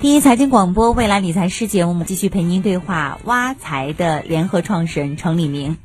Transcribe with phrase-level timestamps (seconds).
[0.00, 5.76] 第一财经广播未来理财师节目，我们继续陪您对话挖财的联合创始人程李明。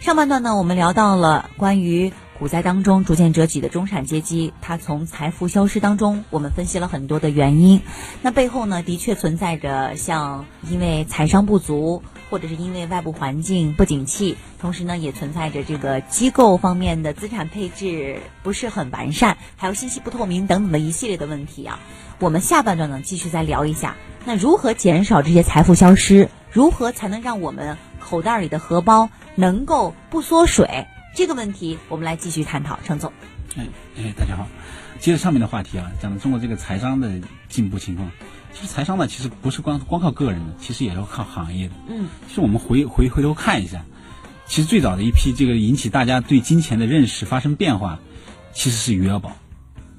[0.00, 7.80] 上半段呢，我们聊到了关于股灾当中逐渐折戟的中产阶级，它从财富消失当中，我们分析了很多的原因。
[8.22, 21.80] 那背后呢，的确存在着像因为财商不足，或者是因为外部环境不景气，同时呢，也存在着这个机构方面的资产配置不是很完善，还有信息不透明等等的一系列的问题啊。
[22.20, 26.28] 我们下半段呢，继续再聊一下，那如何减少这些财富消失？
[26.52, 30.86] 如何才能让我们口袋里的荷包能够不缩水？
[31.14, 32.78] 这个问题，我们来继续探讨。
[32.84, 33.12] 程总，
[33.56, 33.66] 哎
[33.96, 34.46] 哎，大家好，
[35.00, 38.10] 接着上面的话题啊，讲的中国这个财商的进步情况。
[38.52, 41.74] 其实财商呢，其实不是光光靠个人的，其实也要靠行业的。
[41.88, 43.84] 嗯，其实我们回回回头看一下，
[44.46, 47.98] 其实最早的一批这个引起大家对金钱的认识发生变化，
[48.52, 49.36] 其实是余额宝，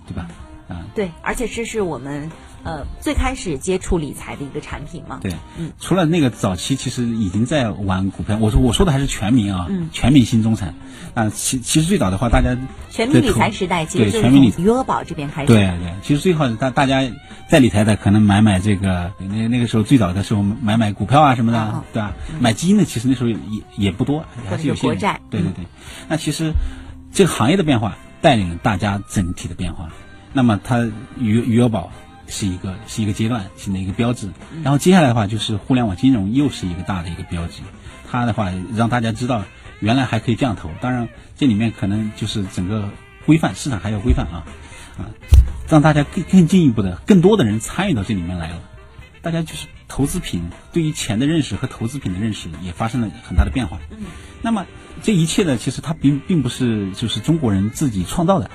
[0.08, 0.30] 对吧？
[0.68, 2.32] 啊，对，而且这是我们
[2.64, 5.20] 呃最开始接触理财的一个产品嘛。
[5.22, 8.38] 对，嗯，除了那个早期，其实已经在玩股票。
[8.38, 10.74] 我说我说的还是全民啊，嗯全民新中产。
[11.16, 12.56] 啊，其其实最早的话，大家
[12.92, 15.48] 全民理财时代其实就是对全民理从余额宝这边开始。
[15.48, 17.02] 对对，其实最好大大家
[17.50, 22.14] 在理财的可能买买这个那那个时候最早的时候买买股票啊什么的，对吧？
[22.40, 23.38] 买基金的其实那时候也
[23.76, 25.66] 也不多，还是有些国债对对对，
[26.08, 26.54] 那其实
[27.12, 29.90] 这个行业的变化带领了大家整体的变化。
[30.32, 30.88] 那么它
[31.18, 31.92] 余余额宝
[32.30, 34.30] 是一个是一个阶段性的一个标志，
[34.64, 37.62] 然后接下来的话就是互联网金融又是一个大的一个标志。
[38.10, 39.44] 它的话让大家知道
[39.80, 42.90] 原来还可以这样投，当然这里面可能就是整个
[43.26, 44.44] 规范市场还要规范啊
[44.98, 45.10] 啊，
[45.68, 48.62] 让大家更更进一步的更多的人参与到这里面来了。
[49.22, 53.78] 大家就是投资品对于钱的认识和投资品的认识也发生了很大的变化。
[53.92, 53.98] 嗯，
[54.42, 54.66] 那么
[55.04, 58.50] 这一切呢，其实它并并不是就是中国人自己创造的，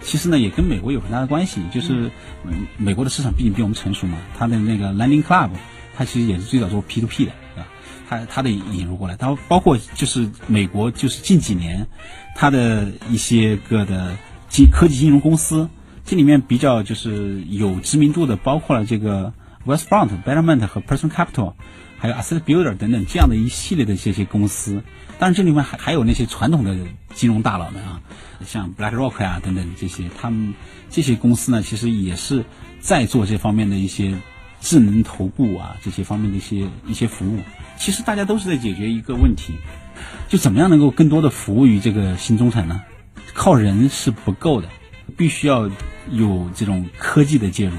[0.00, 1.60] 其实呢也跟美国有很大的关系。
[1.72, 2.10] 就是
[2.44, 5.50] 嗯，美国的市场毕竟比我们成熟嘛，它的那个 Lending Club，
[5.96, 7.68] 它其实也是最早做 P to P 的，对吧？
[8.08, 11.86] 它它的引入过来，它包括就是美国就是近几年
[12.34, 14.16] 它的一些个的
[14.48, 15.68] 金科技金融公司，
[16.06, 19.32] 这里面比较就是有知名度的，包括了这个
[19.66, 21.52] Westfront、Betterment 和 Person Capital，
[21.98, 24.82] 还有 Asset Builder 等等这样的一系列的这些公司。
[25.18, 26.76] 当然，这里面还还有那些传统的
[27.12, 28.00] 金融大佬们啊，
[28.46, 30.54] 像 BlackRock 啊等等这些，他们
[30.88, 32.44] 这些公司呢，其实也是
[32.80, 34.14] 在做这方面的一些
[34.60, 37.40] 智能头部啊这些方面的一些一些服务。
[37.76, 39.54] 其实大家都是在解决一个问题，
[40.28, 42.80] 就怎么样能够更多的服务于这个新中产呢？
[43.34, 44.68] 靠人是不够的，
[45.16, 45.70] 必须要
[46.10, 47.74] 有这种科技的介入。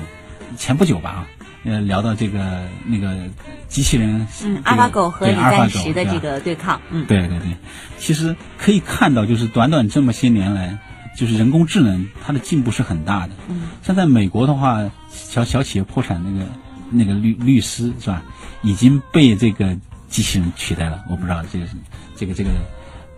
[0.58, 1.28] 前不久吧啊，
[1.66, 3.16] 呃，聊到这个那个
[3.68, 7.56] 机器人，嗯，这个阿巴狗和李在石的这个对抗，嗯，对对对，
[7.98, 10.78] 其实可以看到，就是短短这么些年来，
[11.18, 13.34] 就是人工智能它的进步是很大的。
[13.50, 16.50] 嗯，像在美国的话，小小企业破产那个
[16.92, 18.24] 那个律律师是吧，
[18.62, 19.76] 已经被这个
[20.08, 21.04] 机器人取代了。
[21.10, 21.74] 我不知道这个是
[22.16, 22.50] 这个这个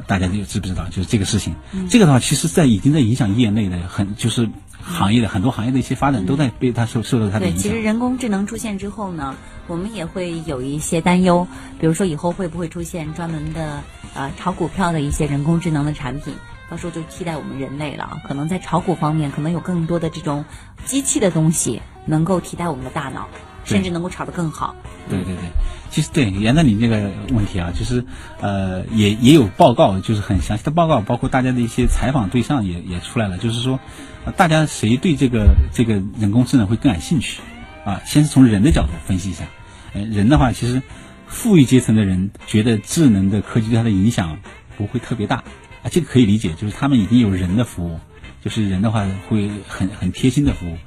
[0.08, 0.86] 大家就知不知道？
[0.90, 4.50] 就是这个事情，嗯这个的话，其实在已经在影响业内的很就是
[4.84, 7.82] 行业的很多行业的一些发展都在被它受受到它的对，影响其实。
[7.82, 9.36] 人工智能出现之后呢，
[9.68, 11.48] 我们也会有一些担忧，
[11.80, 13.82] 比如说以后会不会出现专门的
[14.14, 16.34] 呃炒股票的一些人工智能的产品，
[16.70, 18.22] 到时候就替代我们人类了啊。
[18.28, 20.44] 可能在炒股方面，可能有更多的这种
[20.86, 23.40] 机器的东西能够替代我们的大脑，对
[23.72, 24.76] 甚至能够炒得更好。
[25.10, 25.50] 对对对，
[25.90, 28.04] 其实对沿着你这个问题啊，就是
[28.40, 33.80] 呃也也有报告，就是很详细的报告，包括大家的一些采访对象也也出来了，就是说、
[34.26, 37.42] 呃大家谁对这个这个人工智能会更感兴趣
[37.84, 38.02] 啊？
[38.06, 39.46] 先是从人的角度分析一下，
[39.94, 40.82] 呃人的话，其实
[41.28, 44.38] 富裕阶层的人觉得智能的科技对他的影响
[44.78, 45.38] 不会特别大
[45.84, 48.00] 啊，这个可以理解，就是他们已经有人的服务，
[48.44, 50.78] 就是人的话会很很贴心的服务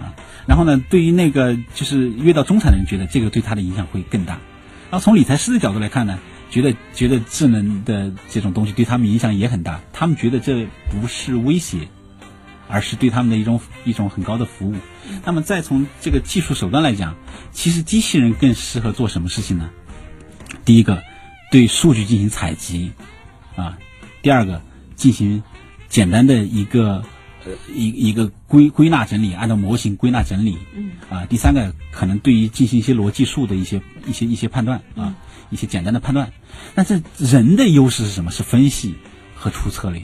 [0.00, 0.14] 啊。
[0.48, 4.40] 然后呢，对于那个就是越到中产的人，觉得这个对他的影响会更大。
[4.90, 6.18] 然后从理财师的角度来看呢，
[6.50, 11.86] 觉得觉得智能的这种东西对他们影响也很大，他们觉得这不是威胁，
[12.66, 14.74] 而是对他们的一种一种很高的服务。
[15.22, 17.14] 那么再从这个技术手段来讲，
[17.52, 19.68] 其实机器人更适合做什么事情呢？
[20.64, 21.02] 第一个，
[21.52, 22.90] 对数据进行采集，
[23.54, 23.76] 啊，
[24.22, 24.62] 第二个
[24.96, 25.42] 进行
[25.90, 27.04] 简单的一个
[27.74, 35.14] 一一个归归纳整理，按照模型归纳整理，嗯，啊，第三个可能对于进行一些逻辑数的一些一些一些判断啊，
[35.50, 36.32] 一些简单的判断。
[36.74, 38.30] 但是人的优势是什么？
[38.30, 38.94] 是分析
[39.34, 40.02] 和出策略，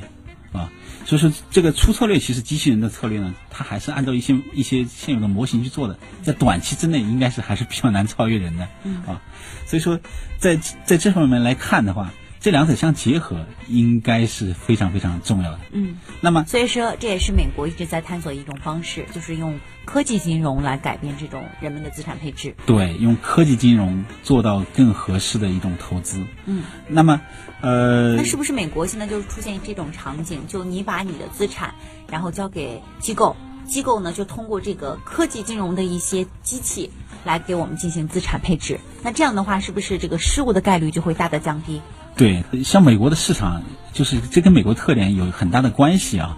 [0.53, 0.71] 啊，
[1.05, 8.65] 所以说这个出策略其实机器人的策略呢，它还是按照一些一些现有的模型去做的，在短期之内应该是还是比较难超越人的，
[9.07, 9.21] 啊，
[9.67, 10.01] 所以说
[10.39, 12.13] 在在这方面来看的话，
[12.45, 15.61] 这两者相结合，应该是非常非常重要的。
[15.73, 22.55] 嗯，那么所以说这也是美国一直在探索一种方式，就是用科技金融来改变这种人们的资产配置。
[22.67, 26.23] 对，用科技金融做到更合适的一种投资。
[26.45, 27.19] 嗯，那么
[27.63, 30.47] 呃，那是不是美国现在就是出现这种场景？
[30.47, 31.75] 就你把你的资产，
[32.11, 36.91] 然后交给机构，机构呢就通过这个科技金融的一些机器
[37.25, 38.79] 来给我们进行资产配置。
[39.03, 41.81] 那这样的话，是不是这个失误的概率就会大大降低？
[42.17, 43.63] 对，像美国的市场，
[43.93, 46.37] 就是这跟美国特点有很大的关系啊。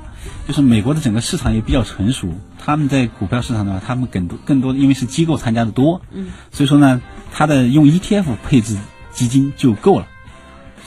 [0.49, 7.01] 就是美国的整个市场也比较成熟，他们在股票市场的话，他们更多更多的因为是机构参加的多，嗯，所以说呢，
[7.33, 8.77] 它的用 ETF 配置
[9.13, 10.07] 基金就够了，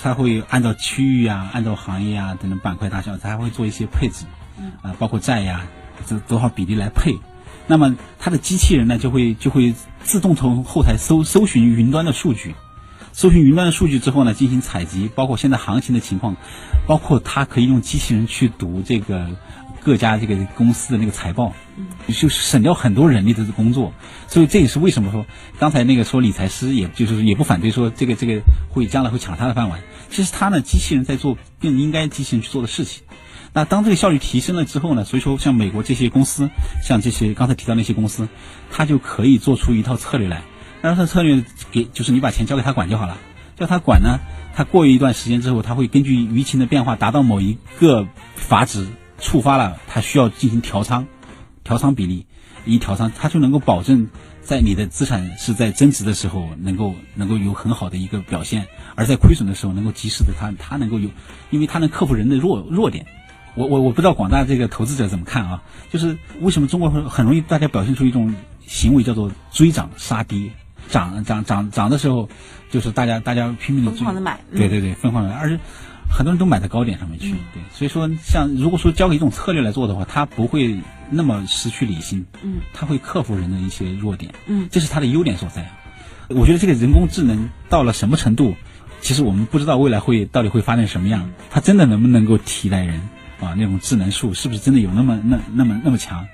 [0.02, 4.26] 它会按照区域啊、按照行业啊等等板块大小，它还会做一些配置，
[4.58, 5.62] 嗯，啊，包括债呀，
[6.06, 7.18] 这多少比例来配。
[7.68, 12.56] 那么它的机器人呢，就会就会自动从后台搜搜寻云端的数据。
[13.12, 16.36] 搜寻云端的数据之后呢，进行采集，包括现在行情的情况，
[16.88, 19.28] 包括它可以用机器人去读这个
[19.82, 21.54] 各家这个公司的那个财报，
[22.08, 23.94] 就是省掉很多人力的工作。
[24.28, 25.26] 所以这也是为什么说
[25.58, 29.82] 刚才那个说理财师，也就是也不反对说这个这个会将来会抢他的饭碗。
[30.10, 33.04] 其实他呢，机器人在做更应该机器人去做的事情。
[33.52, 36.50] 那当这个效率提升了之后呢，所以说像美国这些公司，
[36.84, 38.30] 像这些刚才提到那些公司，
[38.72, 40.44] 它就可以做出一套策略来。
[40.82, 43.18] 但是他策略给就是你把钱交给他管就好了，
[43.56, 44.20] 叫他管呢，
[44.56, 48.88] 他过一段时间之后，他会根据舆情的变化达到某一个阀值
[49.20, 51.08] 触发了，他需要进行调仓，
[51.64, 52.26] 调仓比例
[52.66, 54.08] 一调仓，他就能够保证
[54.42, 61.10] 在你的资产是在增值的时候能够能够有很好的一个表现，而在亏损的时候能够及时的他他能够有，
[61.50, 63.06] 因为他能克服人的弱弱点。
[63.56, 65.62] 我我我不知道广大这个投资者怎么看啊？
[65.92, 68.34] 就是为什么中国会很容易大家表现出一种
[68.66, 70.50] 行为叫做追涨杀跌。
[70.88, 72.30] 涨涨涨涨的时候，
[72.70, 75.60] 就是大家大家拼命的疯狂的买，对对对，疯狂的，而且
[76.10, 80.80] 很多人都买在高点上面去，对，所以说像如果说交给一种策略来做的话，它不会
[81.12, 85.70] 那么失去理性，嗯，它会克服人的一些弱点，嗯，这是它的优点所在。
[86.30, 88.56] 我觉得这个人工智能到了什么程度，
[89.02, 93.00] 其实我们不知道未来会到底会发生什么样，它真的能不能够替代人
[93.40, 93.54] 啊？
[93.56, 96.28] 那种智能树是不是真的有那么那那么那么强？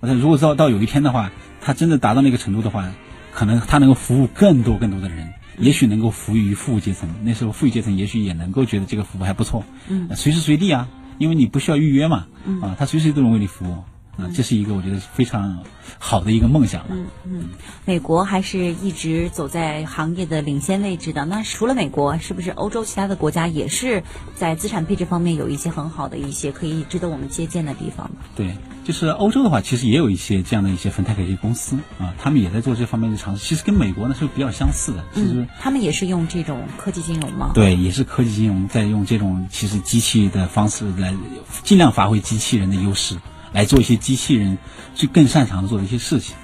[0.00, 2.92] 我说如果到到有一天的话，它真的达到那个程度的话。
[3.32, 7.08] 可能他能够服务更多更多的人，也许能够服务于富裕阶层。
[7.24, 10.88] 那时候富裕阶层也许也能够觉得这个服务还不错，嗯，随时随地啊，
[11.18, 13.76] 因为你不需要预约嘛，嗯，啊，他随时都能为你服务，
[14.16, 15.60] 啊，这是一个我觉得非常
[15.98, 16.84] 好的一个梦想。
[16.90, 17.48] 嗯嗯，
[17.84, 21.24] 美国还是一直走在行业的领先位置的。
[21.24, 24.02] 那除了美国，是不是欧洲其他的国家也是
[24.34, 28.16] 在资产配置方面有一些很好的一些可以值得我们借鉴的地方呢？
[28.36, 28.54] 对。
[28.84, 33.44] 就是欧洲的话，其实也有一些这样的一些分泰克一些公司啊，他们也在做这方面的尝试。
[33.46, 35.04] 其实跟美国呢是比较相似的。
[35.14, 37.52] 其实他们也是用这种科技金融吗？
[37.54, 41.14] 对，也是科技金融，在用这种其实机器的方式来
[41.62, 43.14] 尽量发挥机器人的优势，
[43.52, 44.58] 来做一些机器人
[44.94, 46.34] 去更擅长做的一些事情。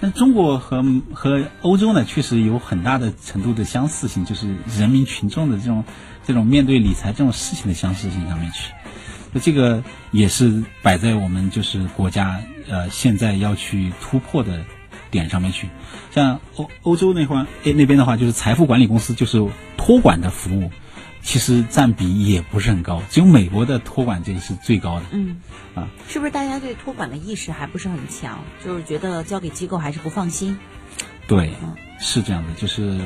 [0.00, 5.84] 那中国和和欧洲呢，确实有很大的程度的相似性，就是人民群众的这种
[6.26, 8.72] 这种面对理财这种事情的相似性上面去。
[9.32, 14.64] 那这个也是摆在我们就是国家呃现在要去突破的
[15.10, 15.68] 点上面去，
[16.12, 19.46] 像欧欧洲那块诶那边的话，就是财富管理公司就是
[19.76, 20.70] 托管的服务，
[21.22, 25.06] 其实占比也不是很高，只有美国的托管这个是最高的。
[25.12, 25.36] 嗯，
[25.74, 28.38] 啊，是不是大家对托管的意识还不是很强？
[28.64, 30.58] 就是觉得交给机构还是不放心？
[31.26, 31.52] 对，
[31.98, 32.98] 是这样的，就是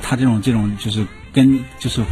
[0.00, 2.02] 他这种这种就是跟就是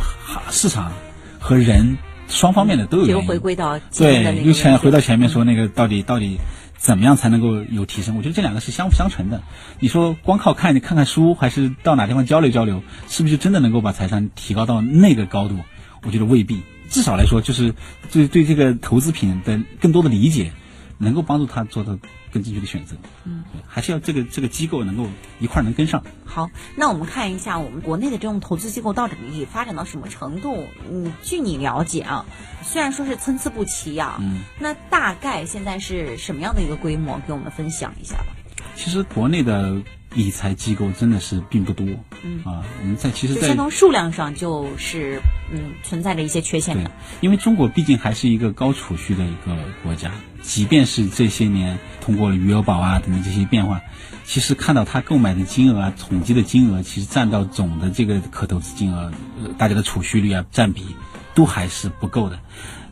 [0.50, 0.92] 市场
[1.38, 1.96] 和人。
[2.28, 6.40] 双方面的都有，又回归到对，又前回到前面说那个到底到底
[6.76, 8.16] 怎么样才能够有提升？
[8.16, 9.42] 我觉得这两个是相辅相成的。
[9.80, 15.58] 你说光靠看看看书，还是到哪地方交流交流，是不是就真的能够把财商提高到那个高度？
[16.02, 16.62] 我觉得未必。
[16.88, 17.74] 至少来说，就是
[18.12, 20.52] 对对这个投资品的更多的理解。
[20.98, 21.98] 能够帮助他做的
[22.36, 25.06] 更正确的选择，嗯，还是要这个这个机构能够
[25.40, 26.04] 一块儿能跟上。
[26.26, 30.66] 好，那我们看一下我们国内的这种投资机构到底发展到什么程度？
[30.90, 32.26] 嗯，据你了解啊，
[32.62, 37.18] 虽然说是参差不齐啊，嗯，那大概现在是什么样的一个规模？
[37.26, 38.26] 给我们分享一下吧。
[38.74, 39.80] 其实国内的。
[40.16, 41.86] 理财机构真的是并不多，
[42.24, 45.20] 嗯啊，我们在其实，在从数量上就是
[45.52, 46.90] 嗯存在着一些缺陷的。
[47.20, 53.82] 因为中国毕竟还是一个高储蓄的一个国家，即便是这些年通过了余额宝啊等等这些变化，
[54.24, 59.12] 其实看到他购买的金额啊，统计的金额，其实占到总的这个可投资金额，
[59.58, 60.96] 大家的储蓄率啊占比
[61.34, 62.38] 都还是不够的。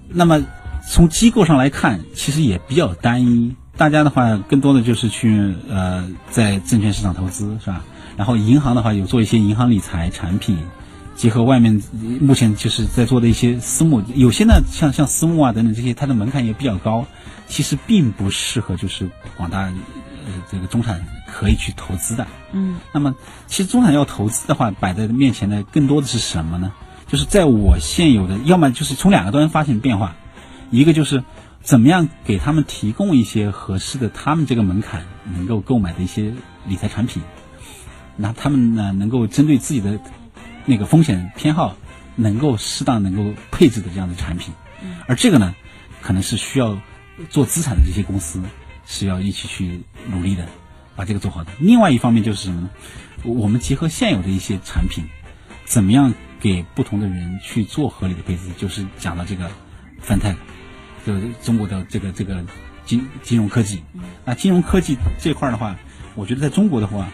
[0.08, 0.44] 那么
[0.86, 3.56] 从机构上来看，其实也比较单一。
[3.76, 7.84] 大家的话，更多的就是去呃，在证券市场投资，是吧？
[8.16, 10.56] 然后银行的话，有做一些银行理财产品，
[11.16, 11.82] 结合外面
[12.20, 17.04] 目前就是在做的一些私募，有些呢像像私募啊等等这些，它的门槛也比较高，
[17.48, 19.72] 其实并不适合就是广大呃
[20.50, 22.24] 这个中产可以去投资的。
[22.52, 23.12] 嗯那么
[23.48, 26.72] 其实中产要投资的话，摆在面前的更多的是什么呢？
[27.08, 30.14] 就是在我现有的，要么就是从两个端发生变化，
[30.70, 31.22] 一个就是
[31.64, 36.30] 怎么样给他们提供一些合适的他们这个门槛能够购买的一些
[36.66, 37.22] 理财产品，
[38.18, 39.98] 那他们呢能够针对自己的
[40.66, 41.74] 那个风险偏好，
[42.16, 44.52] 能够适当能够配置的这样的产品，
[45.06, 45.54] 而这个呢，
[46.02, 46.78] 可能是需要
[47.30, 48.42] 做资产的这些公司
[48.84, 49.80] 是要一起去
[50.10, 50.46] 努力的，
[50.94, 51.50] 把这个做好的。
[51.58, 52.70] 另外一方面就是什么呢？
[53.24, 55.02] 我们结合现有的一些产品，
[55.64, 59.50] 怎么样给不同的人去做合理的配置，就是讲到这个
[60.06, 60.36] fintech，
[61.06, 62.44] 就是中国的这个这个
[62.84, 63.82] 金金融科技。
[64.24, 65.76] 那金融科技这块儿的话，
[66.14, 67.08] 我觉得在中国的话，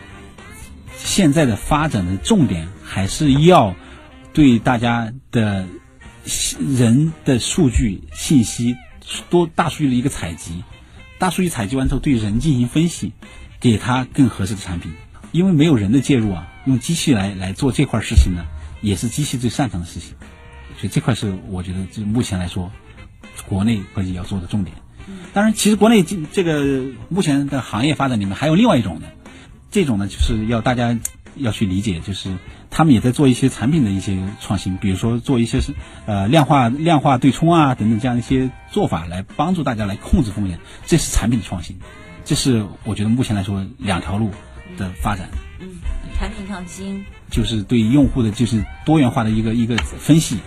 [0.96, 3.74] 现在的发展的重点还是要
[4.32, 5.66] 对大家的
[6.76, 8.76] 人的数据信息
[9.28, 10.62] 多大数据的一个采集，
[11.18, 13.12] 大数据采集完之后对人进行分析，
[13.58, 14.92] 给他更合适的产品。
[15.32, 18.44] 因为没有人的介入啊，用机器来来做这块事情呢，
[18.80, 20.14] 也是机器最擅长的事情。
[20.76, 22.72] 所以这块是我觉得就目前来说，
[23.48, 24.76] 国内科技要做的重点。
[25.32, 29.06] 当然，其实国内这这个目前的行业发展里面还有另外一种的，
[29.70, 30.98] 这种呢就是要大家
[31.36, 32.36] 要去理解，就是
[32.70, 35.74] 他们也在做一些产品的一些创新，比如说做一些是
[36.06, 41.78] 呃量化量化对冲啊等等这样一些做法，来帮助大家来控制风险，这是产品的创新。
[42.24, 44.30] 这是我觉得目前来说两条路
[44.76, 45.28] 的发展，
[45.58, 45.68] 嗯，
[46.16, 50.38] 产品创新，就是对用户的就是多元化的一个一个分析，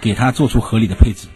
[0.00, 1.28] 给他做出合理的配置。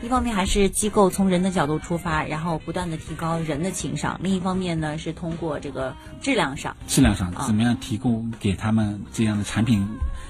[0.00, 9.86] 嗯，一方面还是机构从人的角度出发，然后不断的提高人的情商；另一方面呢，是通过这个质量上，质量上啊怎么样提供给他们这样的产品？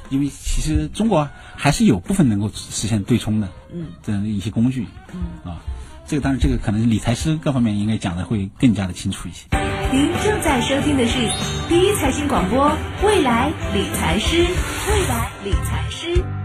[0.08, 5.52] 因为其实中国还是有部分能够实现对冲的嗯这样的一些工具嗯。
[5.52, 5.60] 啊。
[6.06, 9.46] 这个当然，这个可能理财师各方面应该讲的会更加的清楚一些。
[9.92, 11.18] 您正在收听的是
[11.68, 16.39] 第一财经广播未来理财师，未来理财师。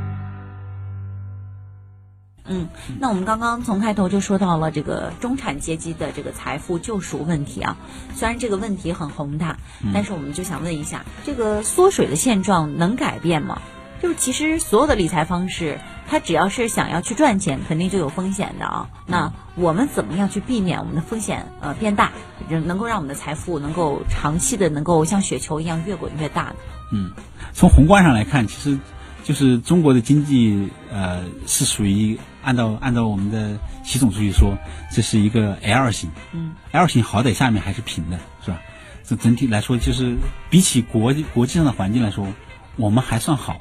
[2.47, 2.67] 嗯，
[2.99, 7.75] 那我们刚刚从开头就说到了这个中产阶级的这个财富救赎问题啊。
[8.13, 9.57] 虽然这个问题很宏大，
[9.93, 13.61] 但是我们就想问一下，这个缩水的现状能改变吗？
[14.01, 18.87] 就是其实所有的理财方式，它只要是想要去赚钱，肯定就有风险的啊。
[19.07, 22.11] 那我们怎么样去避免我们的风险呃变大，
[22.49, 26.55] 能能够让我们的财富能够长期的能够像雪球一样越滚越大呢？
[26.91, 27.11] 嗯，
[27.53, 28.77] 从宏观上来看，其实
[29.23, 34.55] 就是中国的经济呃是属于按照按照我们的习总书记说，
[34.91, 36.09] 这是一个 L 型。
[36.31, 38.61] 嗯 L 型好歹下面还是平的，是吧？
[39.03, 40.15] 这整体来说，就是
[40.49, 42.27] 比起国际国际上的环境来说，
[42.75, 43.53] 我们还算好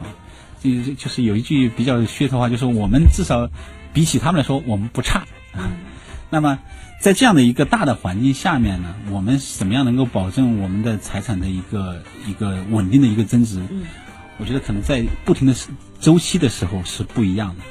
[0.00, 0.06] 啊。
[0.60, 3.48] 就就就是有一句比较噱头话，就是我们至少
[3.92, 5.20] 比起他们来说，我们不差
[5.52, 5.68] 啊。
[6.30, 6.58] 那么
[7.00, 13.60] 在这样的一个大的环境下面呢，我们怎么样能够保证我们的财产的一个一个稳定的一个增值？
[13.70, 13.82] 嗯
[14.38, 15.54] 我觉得可能在不停的
[16.00, 17.62] 周期的时候是不一样的。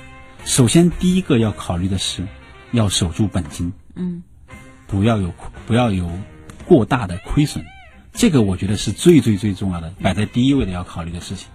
[0.46, 2.26] 首先，第一个要考虑的是
[2.72, 3.72] 要守住本金。
[3.96, 4.24] 嗯
[4.88, 5.34] 不要有
[5.66, 6.12] 不要有
[6.66, 7.64] 过大的亏损，
[8.12, 11.48] 这个我觉得是最最最重要的，摆在第一位的要考虑的事情。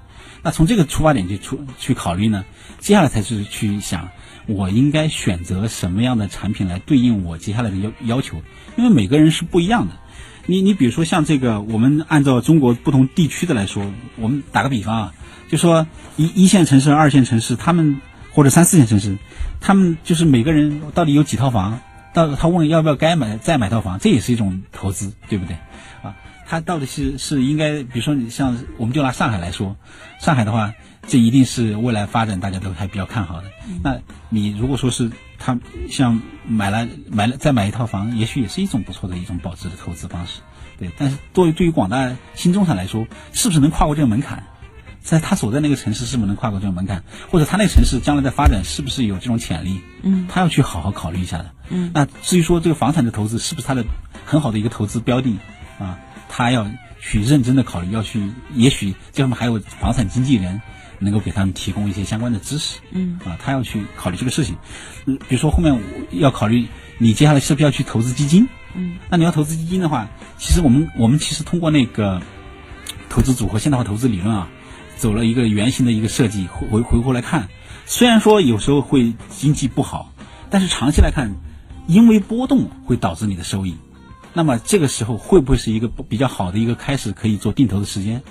[0.43, 2.47] 那从这个出发点去出去考虑呢，
[2.78, 4.09] 接下来才是去想
[4.47, 8.40] 我应该选择什么样的产品来对应我接下来的要要求，
[8.76, 9.95] 因为每个人是不一样的。
[10.47, 15.14] 你你比如说像这个，我们按照中国不同地区的来说，我们打个比方啊，
[15.50, 18.00] 就说一一线城市、二线城市，他们
[18.37, 19.16] 或者三四线城市，
[19.62, 21.81] 他们就是每个人到底有几套房，
[22.12, 25.57] 到他问要不要该买再买套房，这也是一种投资，对不对？
[26.02, 26.14] 啊，
[26.47, 29.75] 他到底是是应该，比如说你像我们就拿上海来说，
[30.21, 30.75] 上海的话，
[31.09, 33.50] 这一定是未来发展大家都还比较看好的。
[33.83, 40.40] 那你如果说是他像买了买了再买一套房，也许也是一种不错的一种保值的投资方式，
[40.78, 40.90] 对。
[40.99, 44.45] 但是对于对于广大新中产来说，是不是能跨过这个门槛？
[45.06, 49.80] 在他所在那个城市是不是能跨过这个门槛，或者他那个城市将来的发展是不是有这种潜力？
[50.02, 51.52] 嗯他要去好好考虑一下的。
[51.70, 53.84] 嗯那至于说这个房产的投资是不是他的
[54.25, 55.36] 很好的一个投资标的
[55.78, 55.96] 啊，
[56.28, 56.66] 他要
[57.00, 60.60] 去认真的考虑，要去，也许这方面还有房产经纪人
[60.98, 62.80] 能够给他们提供一些相关的知识。
[62.90, 64.56] 嗯啊，他要去考虑这个事情。
[65.04, 66.66] 嗯，比如说后面要考虑
[66.98, 68.48] 你接下来是不是要去投资基金？
[68.75, 72.20] 嗯那你要投资基金的话，其实我们我们其实通过那个
[73.08, 74.48] 投资组合现代化投资理论啊，
[74.97, 77.49] 走了一个圆形的一个设计，回回回过来看，
[77.85, 80.12] 虽然说有时候会经济不好，
[80.50, 81.37] 但是长期来看，
[81.87, 83.76] 因为波动会导致你的收益。
[84.33, 88.23] 那么这个时候会不会是一个比较好的一个开始可以做定投的时间？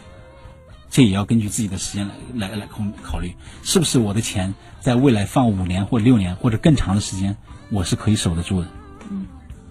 [0.89, 7.35] 这也要根据自己的时间来来来考考虑，是不是我的钱在未来放五年或六年或者更长的时间，
[7.69, 8.67] 我是可以守得住的。
[9.09, 9.25] 嗯，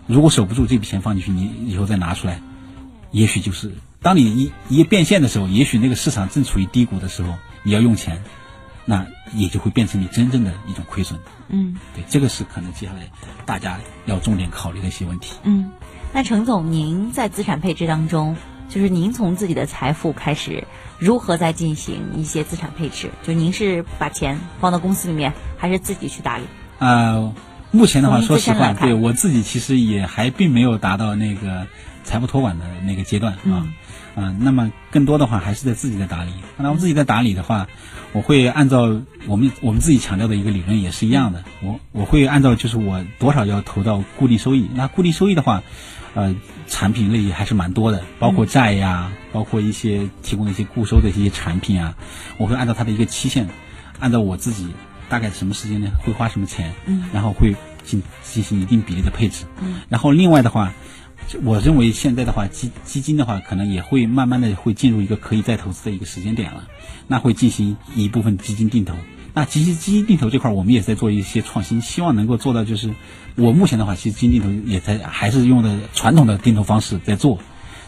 [0.07, 2.43] 如果守不住这笔钱放进去，你以后再拿出来，
[3.11, 3.73] 也许就是
[4.05, 8.23] 当你一一变现的时候，也许那个市场正处于低谷的时候，你要用钱，
[8.85, 11.19] 那也就会变成你真正的一种亏损。
[11.49, 13.09] 嗯对，这个是可能接下来
[13.47, 15.37] 大家要重点考虑的一些问题。
[15.45, 15.73] 嗯，
[16.13, 18.37] 那程总，您在资产配置当中，
[18.69, 20.67] 就是您从自己的财富开始，
[20.99, 23.11] 如何在进行一些资产配置？
[23.23, 26.45] 就您是把钱放到公司里面，还是自己去打理？
[26.79, 27.33] 呃，
[27.71, 31.67] 目前的话，说实话，对我自己其实也还并没有达到那个
[32.03, 33.41] 财富托管的那个阶段啊。
[33.45, 33.73] 嗯
[34.15, 36.33] 啊、那么更多的话还是在自己在打理。
[36.57, 37.67] 那我自己在打理的话，
[38.13, 38.83] 我会按照
[39.27, 41.43] 我们我们自己强调的一个理论也是一样的。
[41.63, 44.69] 我我会按照就是我多少要投到固定收益。
[44.75, 45.63] 那固定收益的话，
[46.15, 46.35] 呃，
[46.69, 51.97] 产品类还是蛮多的，包括债呀，包括一些提供的一些固收的一些产品啊，
[52.39, 53.49] 我会按照它的一个期限，
[53.99, 54.69] 按照我自己
[55.09, 60.73] 大概什么时间呢会花什么钱，嗯然后会进进行一定比例的配置，嗯，然后另外的话，
[61.43, 66.69] 我认为现在的话，基基金的话，可能也会慢慢的会进入一个可以再投资的一个时间点了，
[67.09, 68.95] 那会进行一部分基金定投。
[69.33, 72.95] 那基金基金定投这块，我们也在做一些创新，希望能够做到就是，
[73.35, 77.41] 我目前的话，其实基金定投也在还是用的传统的定投方式在做。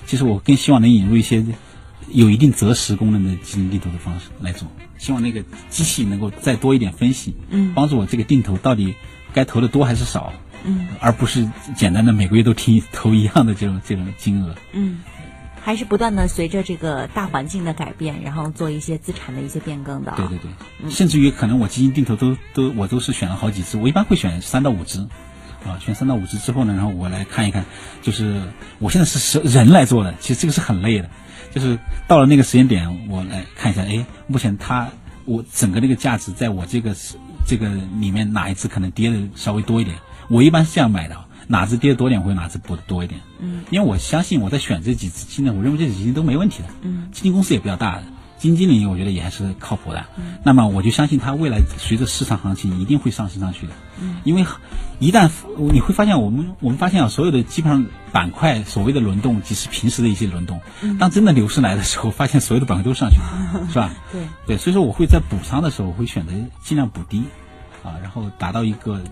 [0.06, 1.44] 其实我更希望能引入一些
[2.10, 4.66] 有一定择时功能的基金定投的方式来做，
[4.98, 8.94] 希望那个机器能够再多一点分析，嗯帮助我这个定投到底
[9.32, 10.32] 该投的多还是少，
[10.66, 14.54] 嗯而不是简单的每个月都提投一样的这种这种金额。
[14.72, 14.98] 嗯，
[15.62, 20.16] 还是不断的随着这个大环境的改变，然后做一些资产的一些变更的、啊。
[20.16, 25.00] 对对对，甚至于可能我基金定投都都我都是选了好几只，我一般会选三到五只，
[25.64, 27.64] 啊，选三到五只之后呢，然后我来看一看，
[28.02, 28.42] 就是
[28.78, 31.10] 我现在是是人来做的，其实这个是很累的，
[31.52, 34.88] 就是到了那个时间点，我来看一下，哎，目前它
[35.24, 36.94] 我整个那个价值在我这个
[37.44, 37.68] 这个
[37.98, 39.96] 里面哪一只可能跌的稍微多一点，
[40.28, 41.16] 我一般是这样买的，
[41.48, 48.02] 哪只跌的多点，或者哪只补的多一点，嗯，因为我相信我在选这几只基金呢，我认为这几只基金都没问题的，嗯基金公司也比较大的，
[48.38, 50.04] 基金经理我觉得也还是靠谱的。
[50.18, 53.72] 嗯那么我就相信它未来随着市场行情一定会上升上去的。
[54.00, 54.44] 嗯，因为
[54.98, 55.30] 一旦
[55.72, 60.60] 你会发现，我们我们发现啊，所有的基本上板块所谓的轮动，即是平时的一些轮动。
[60.98, 63.90] 当真的牛市来的时候，发现所有的板块都上去了， 是吧？
[64.12, 67.24] 对，对，所以说我会在补仓的时候，我会选择尽量补低，
[67.82, 69.02] 啊，然后达到一个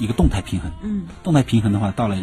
[0.00, 0.72] 一个动态平衡。
[0.82, 1.06] 嗯。
[1.22, 2.16] 动态平衡的话，到了，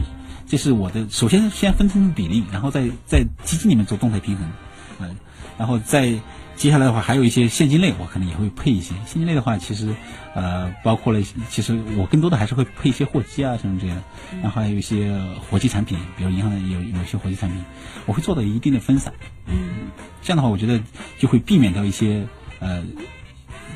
[0.47, 4.51] 这是我的首先先分成比例，然后在在基金里面做动态平衡，
[4.99, 5.15] 呃，
[5.57, 6.19] 然后在
[6.55, 8.95] 接下来的话，还有一些现金类，我可能也会配一些。
[9.05, 9.95] 现金类的话，其实
[10.33, 14.01] 呃包括了，其实我更多的还是会配一些货基啊什么这样，
[14.41, 15.15] 然后还有一些
[15.49, 17.63] 活期产品，比如银行的有有一些活期产品，
[18.07, 19.13] 我会做到一定的分散，
[19.45, 19.91] 嗯。
[20.23, 20.81] 这样的话，我觉得
[21.17, 22.27] 就会避免掉一些
[22.59, 22.83] 呃，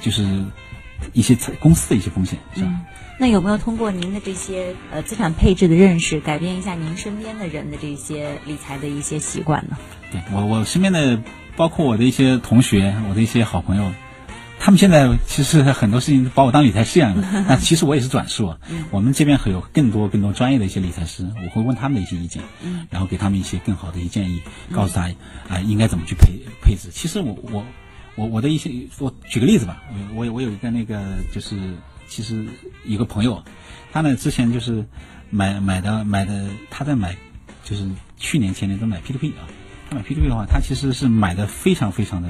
[0.02, 0.24] 就是
[1.14, 2.68] 一些公司的一些风险，是吧？
[2.72, 2.82] 嗯。
[3.20, 9.78] 那有没有通过您的这些呃资产配置的认识，改变一下您身边的人的这些理财的一些习惯呢？
[10.12, 11.22] 对我我身边的，
[11.56, 13.92] 包括我的一些同学，我的一些好朋友，
[14.60, 17.22] 他们现在其实很多事情把我当理财师一样的。
[17.48, 18.56] 那其实我也是转述，
[18.90, 24.42] 我们这边还有更多更多专业的一些理财师，我会问他们的一些意见，嗯然后给他们一些更好的一些建议，
[24.74, 25.04] 告诉他
[25.48, 26.90] 啊、应该怎么去配配置。
[26.92, 27.64] 其实我我
[28.16, 29.82] 我我的一些，我举个例子吧，
[30.16, 31.74] 我我我有一个那个就是
[32.08, 32.46] 其实
[32.86, 33.44] 一个朋友，
[33.92, 34.86] 他呢之前就是
[35.30, 37.16] 买买的买的他在买，
[37.64, 39.48] 就是去年前年都买 P to P 啊。
[39.90, 42.30] 他买 P2P 的话，他其实是买的非常非常的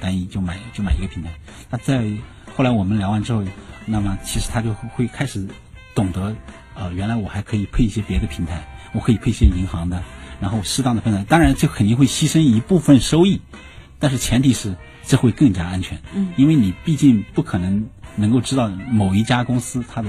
[0.00, 1.28] 单一，就买就买一个平台。
[1.68, 2.10] 那在
[2.56, 3.44] 后来我们聊完之后，
[3.84, 5.46] 那么其实他就会开始
[5.94, 6.34] 懂得，
[6.74, 10.02] 呃，原来我还可以配一些别的平台，我可以配一些银行的，
[10.40, 11.26] 然后适当的分散。
[11.26, 13.42] 当然，这肯定会牺牲一部分收益，
[13.98, 14.74] 但是前提是
[15.08, 15.98] 这会更加安全。
[16.14, 20.08] 嗯因为你毕竟不可能能够知道某一家公司它的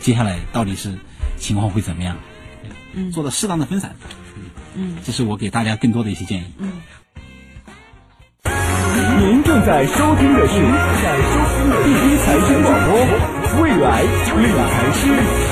[0.00, 0.98] 接下来到底是
[1.36, 2.16] 情况会怎么样，
[2.94, 3.94] 嗯做到适当的分散。
[4.74, 6.44] 嗯这是我给大家更多的一些建议。
[6.58, 6.72] 嗯。
[9.20, 10.54] 您正在收听的是
[11.02, 14.08] 在收听的第一财经广播，未来理
[14.72, 15.43] 财师。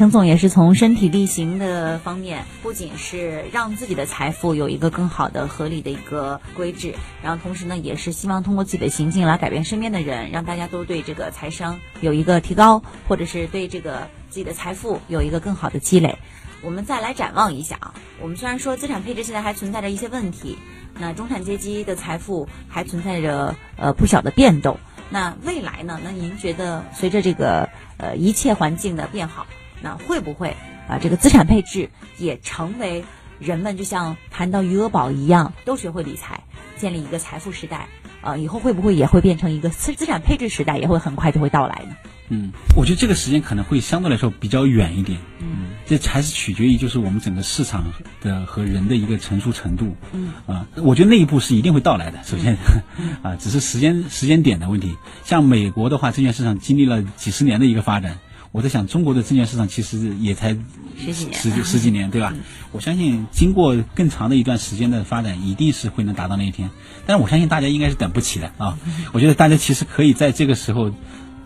[0.00, 16.16] 程总也是从身体力行的方面，不仅是让自己的财富有一个更好的、合理的一个规制，然后同时呢，也是希望通过自己的行径来改变身边的人，让大家都对这个财商有一个提高，或者是对这个自己的财富有一个更好的积累。
[16.62, 20.56] 我们再来展望一下啊，我们虽然说资产配置现在还存在着一些问题，
[20.98, 24.78] 那中产阶级的财富还存在着呃不小的变动。
[25.10, 26.00] 那未来呢？
[26.02, 29.46] 那您觉得随着这个呃一切环境的变好，
[29.82, 30.56] 那会不会
[30.88, 31.88] 啊、这个资产配置
[32.18, 33.04] 也成为
[33.38, 36.42] 人们就像谈到余额宝一样，都学会理财，
[36.76, 37.88] 建立一个财富时代。
[38.22, 41.96] 呃，以后会不会也会变成一个资资产配置时代，也会很快就会到来呢？
[42.28, 45.18] 嗯，我觉得这个时间可能会相对来说比较远一点。
[45.38, 47.84] 嗯，这还是取决于就是我们整个市场
[48.20, 49.96] 的和人的一个成熟程度。
[50.12, 52.22] 嗯，啊，我觉得那一步是一定会到来的。
[52.22, 52.58] 首先，
[53.22, 54.96] 啊，只是时间时间点的问题。
[55.24, 58.18] 像美国的话，证券市场经历了几十年的一个发展。
[58.52, 60.56] 我在想，中国的证券市场其实也才
[60.98, 62.34] 十几年，十十几年，对吧？
[62.72, 66.68] 我相信经过更长的一段时间的发展，一定是会能达到那一天。
[67.06, 68.76] 但是我相信大家应该是等不起的啊！
[69.12, 70.90] 我觉得大家其实可以在这个时候，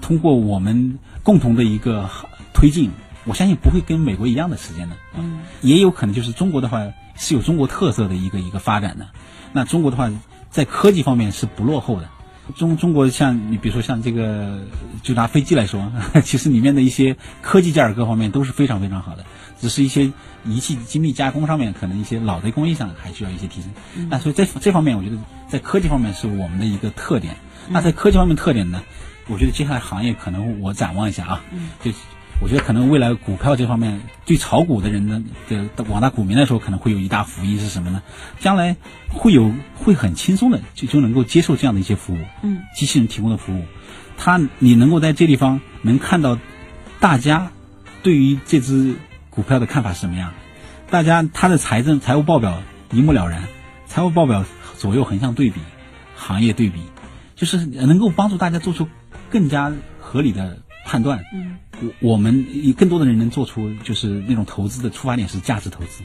[0.01, 2.09] 通过我们共同的一个
[2.55, 2.91] 推进，
[3.25, 4.97] 我相信不会跟美国一样的时间的。
[5.19, 9.07] 嗯，也有可能就是中国的话是有中国特色的一个一个发展的。
[9.53, 10.11] 那中国的话，
[10.51, 12.09] 在科技方面是不落后的。
[12.57, 14.61] 中中国像你比如说像这个，
[15.03, 15.91] 就拿飞机来说，
[16.23, 19.25] 其实里面的一些科技件儿各方面都是非常非常好的，
[19.61, 20.11] 只是一些
[20.45, 23.71] 仪器精密加工上面可能一些老的工艺上还需要一些提升。
[24.11, 25.17] 那所以这这方面，我觉得
[25.49, 27.37] 在科技方面是我们的一个特点。
[27.69, 28.83] 那在科技方面特点呢，
[29.29, 31.43] 我觉得接下来行业可能我展望一下啊，
[31.83, 31.91] 就。
[32.45, 38.03] 我觉得可能未来股票这方面对炒股的人呢的广大股民来说，可能会有一大福音是什么呢？
[38.39, 38.77] 将来
[39.09, 43.65] 会有会很轻松的就就能够接受这样的一些服务，嗯，机器人提供的服务，
[44.19, 46.39] 它你能够在这地方能看到
[47.01, 47.51] 大家
[48.03, 48.97] 对于这只
[49.31, 50.35] 股票的看法是什么样，
[50.91, 53.45] 大家他的财政财务报表一目了然，
[53.87, 54.45] 财务报表
[54.77, 55.61] 左右横向对比，
[56.15, 56.81] 行业对比，
[57.37, 58.87] 就是能够帮助大家做出
[59.31, 61.57] 更加合理的判断，嗯。
[62.01, 66.03] 我我们更多的人能做出就是那种投资的出发点是价值投资，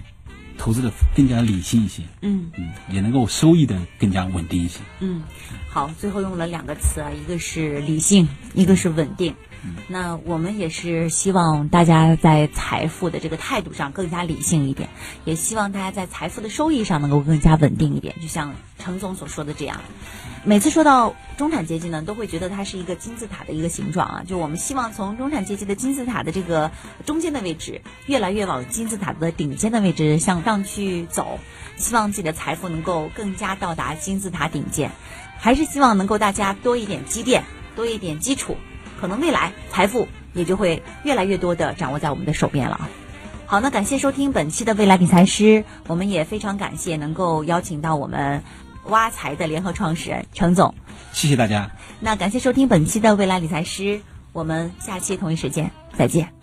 [0.57, 4.79] 投资的更加理性一些，嗯嗯，也能够收益的更加稳定一些。
[4.99, 5.21] 嗯，
[5.69, 9.35] 好，最后用了两个词啊，一个是理性，一个是稳定。
[9.87, 14.89] 那我们也是希望大家在财富的这个态度上更加理性一点，
[15.25, 18.15] 也希望大家在财富的收益上能够更加稳定一点。
[18.21, 19.81] 就像程总所说的这样，
[20.45, 24.23] 每次说到中产阶级呢，都会觉得它是一个金字塔的一个形状啊。
[24.25, 26.71] 就我们希望从中产阶级的金字塔的这个
[27.05, 31.39] 中间的位置，越来越往金字塔的顶尖的位置向上去走，
[31.75, 34.91] 希望自己的财富能够更加到达金字塔顶尖，
[35.37, 37.43] 还是希望能够大家多一点积淀，
[37.75, 38.55] 多一点基础。
[38.99, 42.89] 可能未来财富也就会越来越多的掌握在我们的手边了啊！
[43.45, 48.43] 好，那感谢收听本期的未来理财师，我们也非常感谢能够邀请到我们
[48.85, 50.75] 挖财的联合创始人程总，
[51.13, 51.71] 谢谢大家。
[52.01, 54.01] 那感谢收听本期的未来理财师，
[54.33, 56.38] 我们下期同一时间再见。